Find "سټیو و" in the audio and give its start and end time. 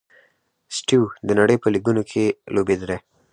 0.75-1.15